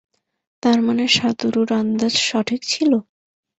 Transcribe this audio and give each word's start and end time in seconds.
তারমানে 0.63 1.05
সাতোরুর 1.15 1.69
আন্দাজ 1.81 2.13
সঠিক 2.27 2.61
ছিলো? 2.71 2.97